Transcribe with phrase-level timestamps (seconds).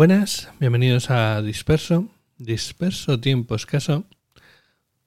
[0.00, 2.08] Buenas, bienvenidos a Disperso,
[2.38, 4.06] Disperso Tiempo Escaso,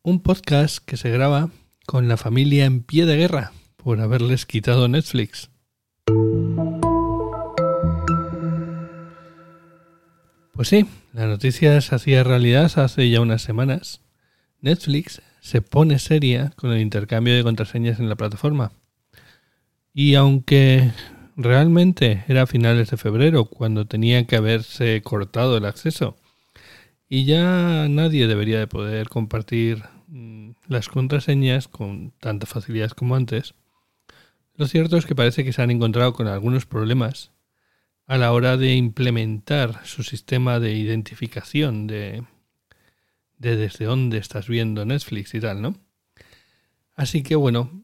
[0.04, 1.50] un podcast que se graba
[1.88, 5.50] con la familia en pie de guerra por haberles quitado Netflix.
[10.54, 14.02] Pues sí, la noticia se hacía realidad hace ya unas semanas.
[14.62, 18.74] Netflix se pone seria con el intercambio de contraseñas en la plataforma.
[19.92, 20.92] Y aunque
[21.36, 26.16] realmente era a finales de febrero cuando tenía que haberse cortado el acceso,
[27.10, 33.56] y ya nadie debería de poder compartir mm, las contraseñas con tanta facilidad como antes,
[34.56, 37.32] lo cierto es que parece que se han encontrado con algunos problemas
[38.06, 42.24] a la hora de implementar su sistema de identificación de,
[43.38, 45.76] de desde dónde estás viendo Netflix y tal, ¿no?
[46.96, 47.84] Así que bueno,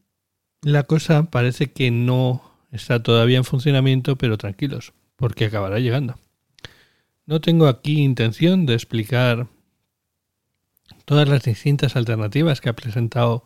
[0.62, 6.18] la cosa parece que no está todavía en funcionamiento, pero tranquilos, porque acabará llegando.
[7.26, 9.46] No tengo aquí intención de explicar
[11.04, 13.44] todas las distintas alternativas que ha presentado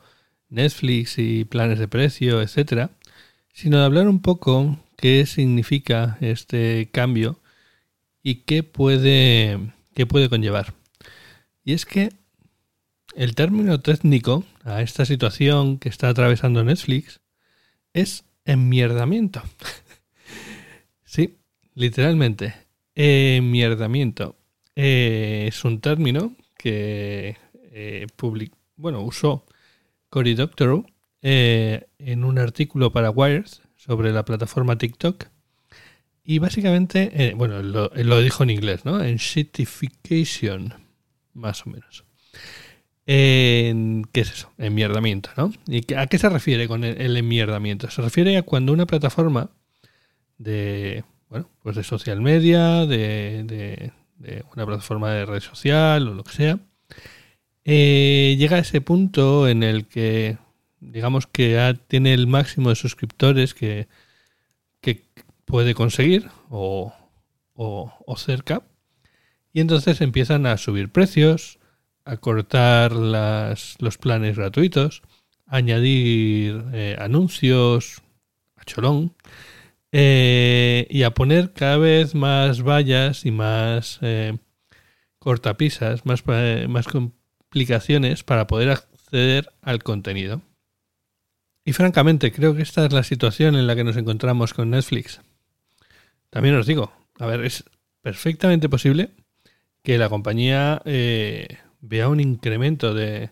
[0.49, 2.91] Netflix y planes de precio, etcétera,
[3.53, 7.41] sino de hablar un poco qué significa este cambio
[8.23, 9.59] y qué puede,
[9.95, 10.75] qué puede conllevar.
[11.65, 12.11] Y es que
[13.15, 17.21] el término técnico a esta situación que está atravesando Netflix
[17.93, 19.43] es enmierdamiento.
[21.05, 21.37] sí,
[21.75, 22.55] literalmente.
[22.95, 24.37] Enmierdamiento.
[24.77, 27.37] Eh, es un término que
[27.73, 28.07] eh,
[28.77, 29.47] bueno, usó
[30.09, 30.87] Cory Doctorow
[31.23, 35.27] eh, en un artículo para Wires sobre la plataforma TikTok.
[36.23, 39.03] Y básicamente, eh, bueno, lo, lo, dijo en inglés, ¿no?
[39.03, 40.73] En shitification,
[41.35, 42.05] más o menos.
[43.07, 44.53] En, ¿Qué es eso?
[44.59, 45.53] Enmierdamiento, ¿no?
[45.67, 47.91] ¿Y a qué se refiere con el, el enmierdamiento?
[47.91, 49.51] Se refiere a cuando una plataforma
[50.39, 53.93] de, bueno, pues de social media, de,
[54.55, 56.59] una plataforma de red social o lo que sea,
[57.65, 60.39] eh, llega a ese punto en el que
[60.81, 63.89] digamos que ya tiene el máximo de suscriptores que,
[64.81, 65.03] que
[65.45, 66.93] puede conseguir o,
[67.55, 68.63] o, cerca.
[69.53, 71.59] Y entonces empiezan a subir precios,
[72.05, 75.03] a cortar las, los planes gratuitos,
[75.47, 78.03] añadir eh, anuncios
[78.57, 79.15] a cholón
[79.93, 84.37] eh, y a poner cada vez más vallas y más eh,
[85.19, 86.25] cortapisas, más,
[86.69, 90.43] más complicaciones para poder acceder al contenido.
[91.65, 95.23] Y francamente, creo que esta es la situación en la que nos encontramos con Netflix.
[96.29, 97.65] También os digo, a ver, es
[98.03, 99.13] perfectamente posible
[99.83, 100.83] que la compañía
[101.87, 103.31] vea un incremento de,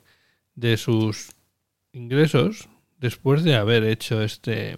[0.54, 1.30] de sus
[1.92, 2.68] ingresos
[2.98, 4.76] después de haber hecho este,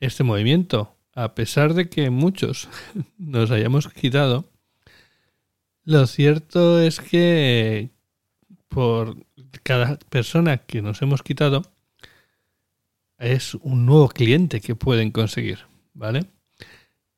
[0.00, 0.94] este movimiento.
[1.14, 2.68] A pesar de que muchos
[3.18, 4.44] nos hayamos quitado,
[5.84, 7.90] lo cierto es que
[8.68, 9.16] por
[9.62, 11.62] cada persona que nos hemos quitado,
[13.18, 15.60] es un nuevo cliente que pueden conseguir,
[15.94, 16.26] ¿vale?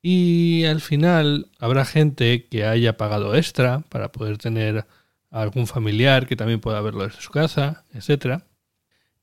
[0.03, 4.87] Y al final habrá gente que haya pagado extra para poder tener
[5.31, 8.47] algún familiar que también pueda verlo desde su casa, etcétera.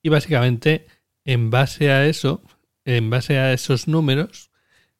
[0.01, 0.87] Y básicamente,
[1.25, 2.43] en base a eso,
[2.85, 4.51] en base a esos números,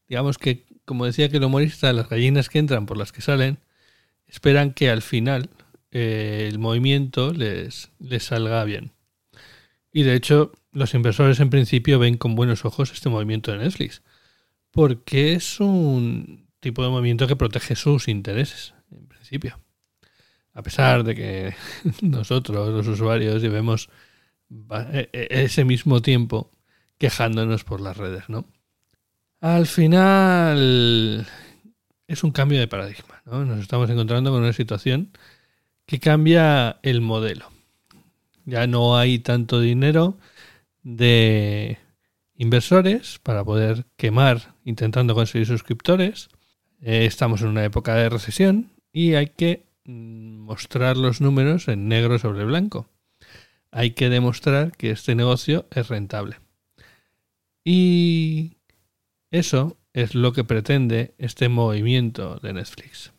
[0.08, 3.60] digamos que, como decía que el humorista, las gallinas que entran por las que salen,
[4.28, 5.50] esperan que al final
[5.92, 8.92] eh, el movimiento les, les salga bien.
[9.92, 14.02] Y de hecho, los inversores en principio ven con buenos ojos este movimiento de Netflix,
[14.72, 19.63] porque es un tipo de movimiento que protege sus intereses, en principio.
[20.54, 21.56] A pesar de que
[22.02, 23.90] nosotros, los usuarios, llevemos
[24.94, 26.52] e, e, ese mismo tiempo
[26.98, 28.46] quejándonos por las redes, ¿no?
[29.42, 31.28] Al final
[32.08, 33.44] es un cambio de paradigma, ¿no?
[33.44, 35.12] Nos estamos encontrando con una situación
[35.86, 37.52] que cambia el modelo.
[38.46, 40.18] Ya no hay tanto dinero
[40.82, 41.78] de
[42.36, 46.30] inversores para poder quemar intentando conseguir suscriptores.
[46.82, 52.20] Eh, estamos en una época de recesión y hay que mostrar los números en negro
[52.20, 52.90] sobre blanco.
[53.72, 56.38] Hay que demostrar que este negocio es rentable.
[57.64, 58.58] Y
[59.32, 63.14] eso es lo que pretende este movimiento de Netflix.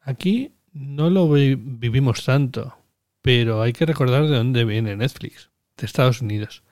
[0.00, 2.76] Aquí no lo vivimos tanto,
[3.22, 6.62] pero hay que recordar de dónde viene Netflix de Estados Unidos.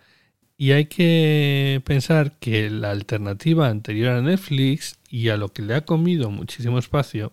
[0.57, 5.75] Y hay que pensar que la alternativa anterior a Netflix y a lo que le
[5.75, 7.33] ha comido muchísimo espacio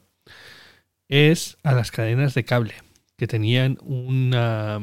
[1.07, 2.73] es a las cadenas de cable,
[3.17, 4.79] que tenían una,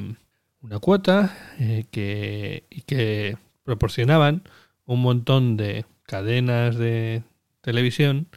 [0.61, 4.43] una cuota eh, que, y que proporcionaban
[4.85, 7.23] un montón de cadenas de
[7.61, 8.29] televisión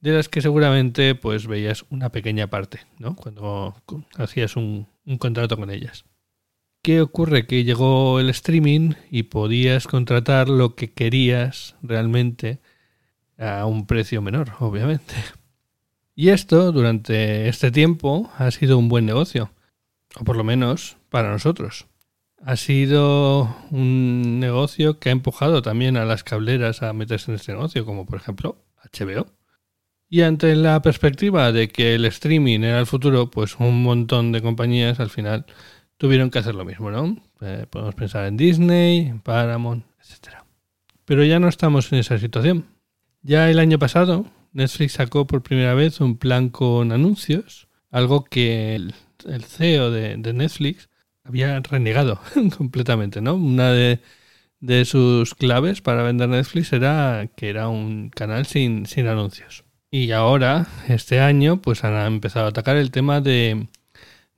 [0.00, 3.16] de las que seguramente pues veías una pequeña parte, ¿no?
[3.16, 3.74] Cuando
[4.16, 6.04] hacías un, un contrato con ellas.
[6.82, 7.46] ¿Qué ocurre?
[7.46, 12.60] Que llegó el streaming y podías contratar lo que querías realmente
[13.36, 15.14] a un precio menor, obviamente.
[16.20, 19.52] Y esto, durante este tiempo, ha sido un buen negocio,
[20.18, 21.86] o por lo menos para nosotros.
[22.42, 27.52] Ha sido un negocio que ha empujado también a las cableras a meterse en este
[27.52, 28.56] negocio, como por ejemplo
[28.92, 29.28] HBO.
[30.08, 34.42] Y ante la perspectiva de que el streaming era el futuro, pues un montón de
[34.42, 35.46] compañías al final
[35.98, 37.16] tuvieron que hacer lo mismo, ¿no?
[37.42, 40.38] Eh, podemos pensar en Disney, Paramount, etc.
[41.04, 42.64] Pero ya no estamos en esa situación.
[43.22, 44.26] Ya el año pasado,
[44.58, 48.92] Netflix sacó por primera vez un plan con anuncios, algo que el,
[49.44, 50.90] CEO de, Netflix
[51.22, 52.20] había renegado
[52.58, 53.36] completamente, ¿no?
[53.36, 54.00] Una de,
[54.84, 59.64] sus claves para vender Netflix era que era un canal sin, sin anuncios.
[59.92, 63.68] Y ahora, este año, pues han empezado a atacar el tema de,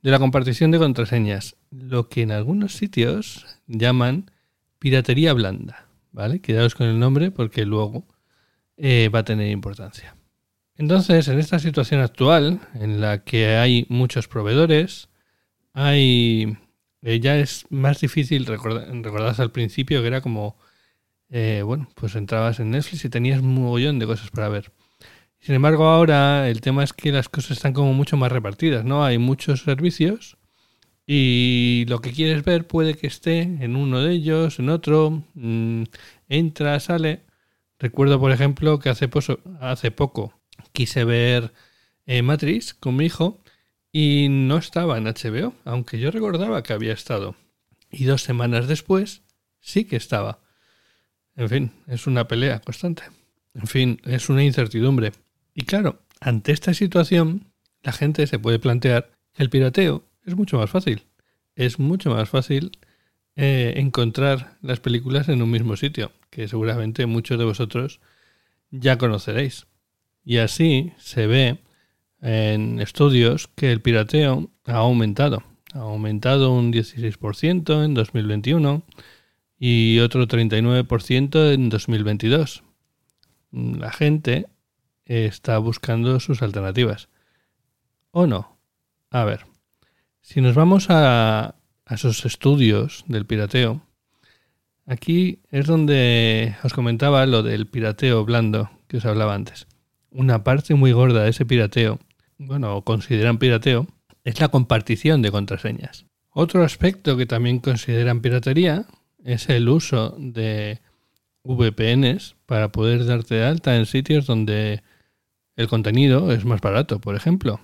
[0.03, 4.29] de la compartición de contraseñas, lo que en algunos sitios llaman
[4.77, 6.41] piratería blanda, ¿vale?
[6.41, 8.05] Quedaos con el nombre porque luego
[8.81, 10.15] eh, va a tener importancia.
[10.75, 15.09] Entonces, en esta situación actual, en la que hay muchos proveedores,
[15.73, 16.57] hay
[17.03, 20.57] eh, ya es más difícil, recordad, al principio que era como,
[21.29, 24.71] eh, bueno, pues entrabas en Netflix y tenías un mogollón de cosas para ver.
[25.39, 29.03] Sin embargo, ahora el tema es que las cosas están como mucho más repartidas, ¿no?
[29.05, 30.37] Hay muchos servicios
[31.07, 35.83] y lo que quieres ver puede que esté en uno de ellos, en otro, mm,
[36.29, 37.23] entra, sale.
[37.81, 39.07] Recuerdo, por ejemplo, que hace,
[39.89, 40.39] poco
[40.71, 41.51] quise ver
[42.05, 43.41] eh, Matrix con mi hijo
[43.91, 47.35] y no estaba en HBO, aunque yo recordaba que había estado.
[47.89, 49.23] Y dos semanas después
[49.61, 50.41] sí que estaba.
[51.35, 53.01] En fin, es una pelea constante.
[53.55, 55.13] En fin, es una incertidumbre.
[55.55, 57.51] Y claro, ante esta situación,
[57.81, 61.07] la gente se puede plantear que el pirateo es mucho más fácil.
[61.55, 62.77] Es mucho más fácil
[63.35, 67.99] eh, encontrar las películas en un mismo sitio, que seguramente muchos de vosotros
[68.71, 69.67] ya conoceréis.
[70.23, 71.59] Y así se ve
[72.21, 75.43] en estudios que el pirateo ha aumentado.
[75.73, 78.83] Ha aumentado un 16% en 2021
[79.59, 82.63] y otro 39% en 2022.
[83.51, 84.47] La gente
[85.05, 87.09] está buscando sus alternativas.
[88.11, 88.57] ¿O no?
[89.09, 89.45] A ver,
[90.21, 91.55] si nos vamos a,
[91.85, 93.81] a esos estudios del pirateo,
[94.85, 99.67] aquí es donde os comentaba lo del pirateo blando que os hablaba antes.
[100.11, 101.99] Una parte muy gorda de ese pirateo,
[102.37, 103.87] bueno, consideran pirateo,
[104.23, 106.05] es la compartición de contraseñas.
[106.31, 108.85] Otro aspecto que también consideran piratería
[109.23, 110.79] es el uso de
[111.43, 114.83] VPNs para poder darte de alta en sitios donde
[115.55, 117.59] el contenido es más barato, por ejemplo.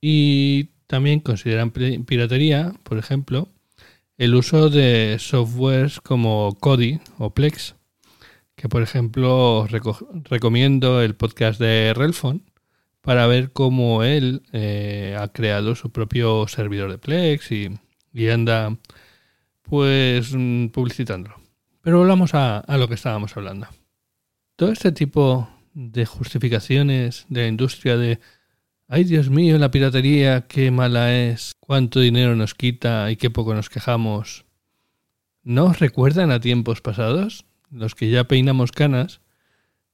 [0.00, 3.48] Y también consideran piratería, por ejemplo,
[4.18, 7.74] el uso de softwares como Kodi o Plex,
[8.54, 9.66] que por ejemplo
[10.24, 12.42] recomiendo el podcast de Relfon
[13.02, 18.76] para ver cómo él eh, ha creado su propio servidor de Plex y, anda
[19.62, 21.36] pues mm, publicitándolo.
[21.82, 23.68] Pero volvamos a, a lo que estábamos hablando.
[24.56, 28.18] Todo este tipo de justificaciones de la industria de
[28.88, 33.54] ay Dios mío, la piratería, qué mala es, cuánto dinero nos quita y qué poco
[33.54, 34.44] nos quejamos.
[35.42, 37.44] ¿No os recuerdan a tiempos pasados?
[37.70, 39.20] Los que ya peinamos canas,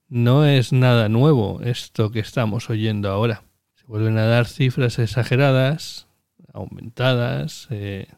[0.09, 3.45] no es nada nuevo esto que estamos oyendo ahora.
[3.75, 6.07] Se vuelven a dar cifras exageradas,
[6.53, 8.09] aumentadas, eh,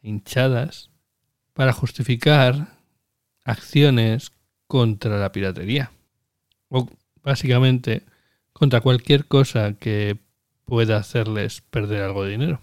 [0.00, 0.90] hinchadas,
[1.52, 2.78] para justificar
[3.44, 4.30] acciones
[4.66, 5.90] contra la piratería
[6.68, 6.88] o
[7.22, 8.04] básicamente
[8.58, 10.18] contra cualquier cosa que
[10.64, 12.60] pueda hacerles perder algo de dinero.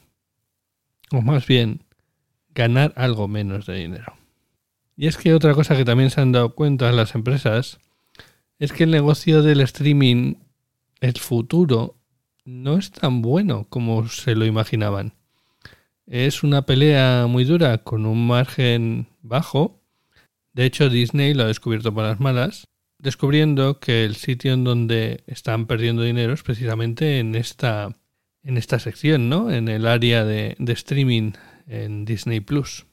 [1.12, 1.84] O más bien,
[2.54, 4.14] ganar algo menos de dinero.
[4.98, 7.80] Y es que otra cosa que también se han dado cuenta las empresas
[8.60, 10.36] es que el negocio del streaming,
[11.02, 11.96] el futuro,
[12.46, 15.14] no es tan bueno como se lo imaginaban.
[16.06, 19.82] Es una pelea muy dura con un margen bajo.
[20.54, 22.68] De hecho, Disney lo ha descubierto por las malas
[23.06, 27.96] descubriendo que el sitio en donde están perdiendo dinero es precisamente en esta,
[28.42, 29.52] en esta sección, ¿no?
[29.52, 31.34] En el área de, streaming
[31.68, 32.88] en Disney Plus.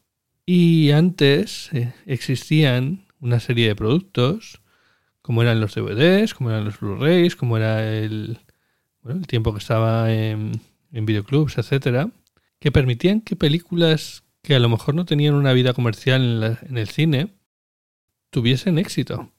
[0.44, 4.60] Y antes eh, existían una serie de productos,
[5.22, 8.38] como eran los DVDs, como eran los Blu-rays, como era el,
[9.00, 10.60] bueno, el tiempo que estaba en,
[10.92, 12.10] en videoclubs, etcétera,
[12.58, 16.76] que permitían que películas que a lo mejor no tenían una vida comercial en, en
[16.76, 17.28] el cine
[18.30, 19.32] tuviesen éxito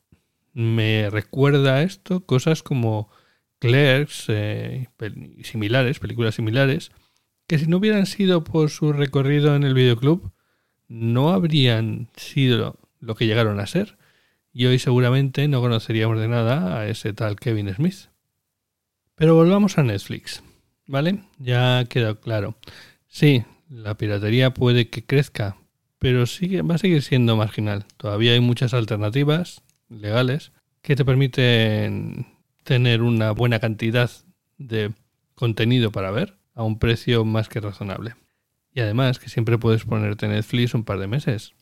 [0.54, 3.10] Me recuerda a esto cosas como
[3.60, 4.88] Clerks eh,
[5.44, 6.92] similares, películas similares,
[7.48, 10.32] que si no hubieran sido por su recorrido en el videoclub,
[10.88, 13.98] no habrían sido lo que llegaron a ser.
[14.52, 18.10] Y hoy seguramente no conoceríamos de nada a ese tal Kevin Smith.
[19.16, 20.44] Pero volvamos a Netflix,
[20.86, 21.24] ¿vale?
[21.40, 22.56] Ya ha quedado claro.
[23.08, 25.58] Sí, la piratería puede que crezca,
[25.98, 27.86] pero sigue, va a seguir siendo marginal.
[27.98, 29.64] Todavía hay muchas alternativas
[30.00, 32.28] legales que te permiten
[32.64, 34.10] tener una buena cantidad
[34.58, 34.92] de
[35.36, 38.16] contenido para ver a un precio más que razonable.
[38.74, 41.54] Y además que siempre puedes ponerte Netflix un par de meses,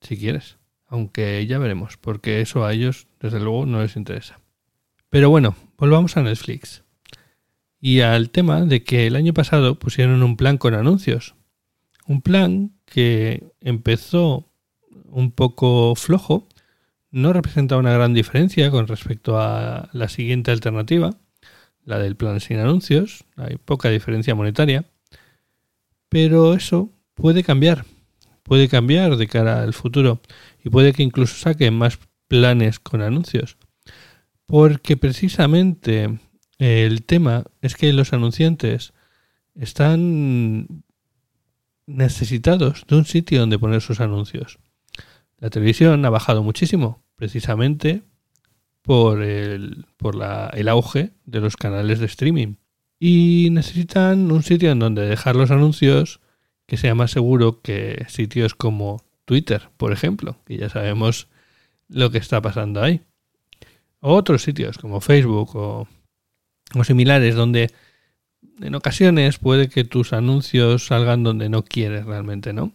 [0.00, 0.56] si quieres.
[0.86, 4.40] Aunque ya veremos, porque eso a ellos desde luego no les interesa.
[5.10, 6.82] Pero bueno, volvamos a Netflix.
[7.80, 11.34] Y al tema de que el año pasado pusieron un plan con anuncios.
[12.06, 14.48] Un plan que empezó
[15.06, 16.48] un poco flojo,
[17.14, 21.10] no representa una gran diferencia con respecto a la siguiente alternativa,
[21.84, 24.84] la del plan sin anuncios, hay poca diferencia monetaria,
[26.08, 27.84] pero eso puede cambiar,
[28.42, 30.22] puede cambiar de cara al futuro
[30.64, 33.58] y puede que incluso saquen más planes con anuncios,
[34.44, 36.18] porque precisamente
[36.58, 38.92] el tema es que los anunciantes
[39.54, 40.82] están
[41.86, 44.58] necesitados de un sitio donde poner sus anuncios.
[45.38, 48.02] La televisión ha bajado muchísimo, precisamente
[48.82, 50.16] por el, por
[50.52, 52.56] el auge de los canales de streaming.
[53.00, 56.20] Y necesitan un sitio en donde dejar los anuncios
[56.66, 61.28] que sea más seguro que sitios como Twitter, por ejemplo, que ya sabemos
[61.88, 63.00] lo que está pasando ahí.
[64.00, 65.88] O otros sitios como Facebook o,
[66.74, 67.70] o similares donde
[68.60, 72.72] en ocasiones puede que tus anuncios salgan donde no quieres realmente, ¿no?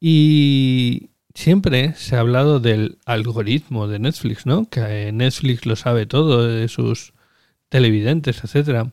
[0.00, 4.68] Y siempre se ha hablado del algoritmo de Netflix, ¿no?
[4.68, 7.12] Que Netflix lo sabe todo de sus
[7.68, 8.92] televidentes, etcétera,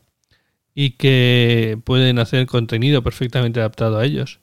[0.76, 4.42] y que pueden hacer contenido perfectamente adaptado a ellos.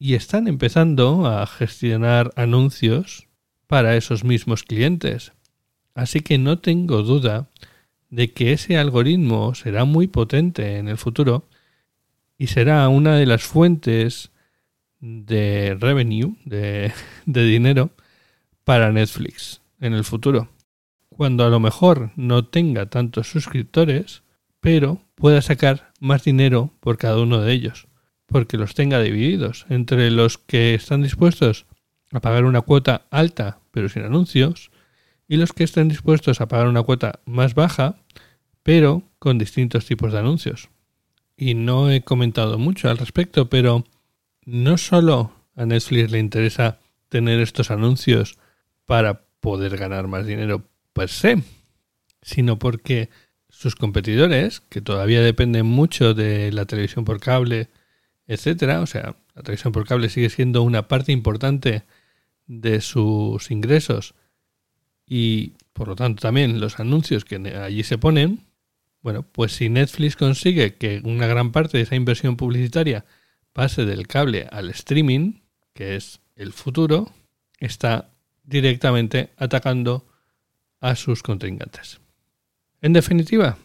[0.00, 3.28] Y están empezando a gestionar anuncios
[3.68, 5.32] para esos mismos clientes.
[5.94, 7.50] Así que no tengo duda
[8.10, 11.48] de que ese algoritmo será muy potente en el futuro
[12.36, 14.32] y será una de las fuentes
[15.04, 16.92] de revenue, de,
[17.26, 17.90] dinero,
[18.64, 20.48] para Netflix en el futuro.
[21.10, 24.22] Cuando a lo mejor no tenga tantos suscriptores,
[24.60, 27.86] pero pueda sacar más dinero por cada uno de ellos,
[28.26, 31.66] porque los tenga divididos entre los que están dispuestos
[32.10, 34.70] a pagar una cuota alta pero sin anuncios
[35.28, 37.96] y los que estén dispuestos a pagar una cuota más baja,
[38.62, 40.70] pero con distintos tipos de anuncios.
[41.36, 43.84] Y no he comentado mucho al respecto, pero
[44.46, 48.38] no solo a Netflix le interesa tener estos anuncios
[48.86, 51.42] para poder ganar más dinero per se,
[52.22, 53.10] sino porque
[53.48, 57.68] sus competidores, que todavía dependen mucho de la televisión por cable,
[58.26, 61.84] etcétera, o sea, la televisión por cable sigue siendo una parte importante
[62.46, 64.14] de sus ingresos
[65.06, 68.40] y por lo tanto también los anuncios que allí se ponen,
[69.02, 73.04] bueno, pues si Netflix consigue que una gran parte de esa inversión publicitaria
[73.54, 75.40] pase del cable al streaming,
[75.72, 77.10] que es el futuro,
[77.58, 78.10] está
[78.42, 80.06] directamente atacando
[80.80, 82.00] a sus contrincantes.
[82.82, 83.56] En definitiva,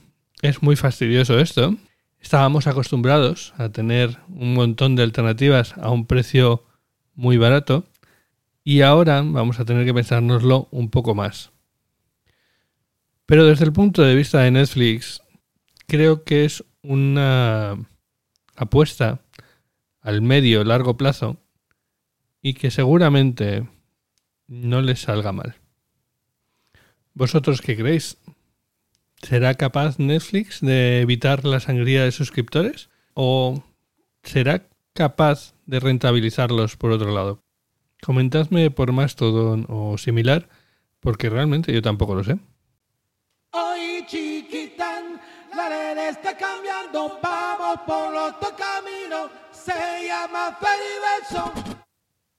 [0.41, 1.75] es muy fastidioso esto.
[2.21, 6.63] Estábamos acostumbrados a tener un montón de alternativas a un precio
[7.15, 7.85] muy barato
[8.63, 11.51] y ahora vamos a tener que pensárnoslo un poco más.
[13.25, 15.21] Pero desde el punto de vista de Netflix,
[15.87, 17.77] creo que es una
[18.55, 19.21] apuesta
[20.01, 21.37] al medio largo plazo
[22.41, 23.67] y que seguramente
[24.47, 25.55] no les salga mal.
[27.13, 28.17] ¿Vosotros qué creéis?
[29.21, 32.89] ¿Será capaz Netflix de evitar la sangría de suscriptores?
[33.13, 33.63] ¿O
[34.23, 37.43] será capaz de rentabilizarlos por otro lado?
[38.01, 40.47] Comentadme por Mastodon o similar,
[41.01, 42.39] porque realmente yo tampoco lo sé.
[45.55, 49.29] la red está cambiando, vamos por otro camino,
[49.69, 51.53] se llama Fediverso.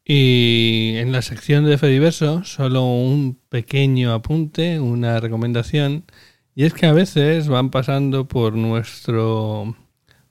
[0.05, 6.05] Y en la sección de Fediverso, solo un pequeño apunte, una recomendación,
[6.55, 9.77] y es que a veces van pasando por nuestro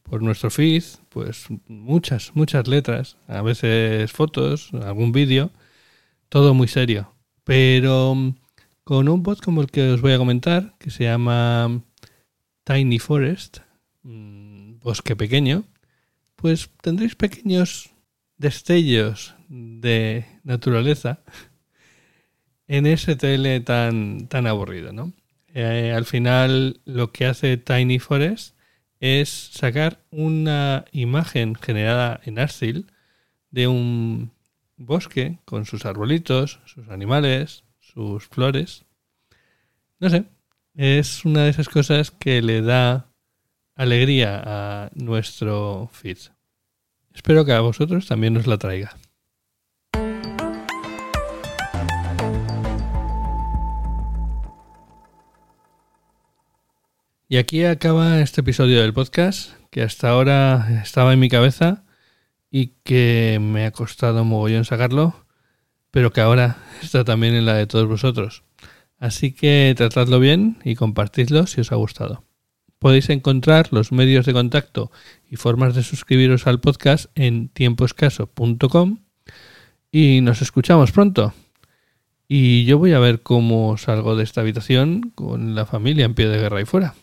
[0.03, 5.51] por nuestro feed, pues muchas, muchas letras, a veces fotos, algún vídeo,
[6.29, 7.13] todo muy serio.
[7.43, 8.15] Pero
[8.83, 11.83] con un bot como el que os voy a comentar, que se llama
[12.63, 13.59] Tiny Forest,
[14.01, 15.63] mm, bosque pequeño,
[16.41, 17.91] pues tendréis pequeños
[18.37, 21.19] destellos de naturaleza
[22.67, 25.11] en ese tele tan, tan aburrido, ¿no?
[25.53, 28.55] Eh, al final lo que hace Tiny Forest
[29.01, 32.87] es sacar una imagen generada en Arcil
[33.51, 34.31] de un
[34.77, 38.85] bosque con sus arbolitos, sus animales, sus flores.
[39.99, 40.23] No sé,
[40.75, 43.08] es una de esas cosas que le da
[43.79, 46.17] alegría a nuestro feed.
[47.13, 48.97] Espero que a vosotros también os la traiga.
[57.29, 61.85] Y aquí acaba este episodio del podcast, que hasta ahora estaba en mi cabeza
[62.51, 65.25] y que me ha costado mogollón sacarlo,
[65.89, 68.43] pero que ahora está también en la de todos vosotros.
[68.97, 72.28] Así que tratadlo bien y compartidlo si os ha gustado.
[72.79, 74.91] Podéis encontrar los medios de contacto
[75.29, 78.99] y formas de suscribiros al podcast en tiempoescaso.com
[79.91, 81.33] y nos escuchamos pronto.
[82.27, 86.29] Y yo voy a ver cómo salgo de esta habitación con la familia en pie
[86.29, 86.95] de guerra y fuera.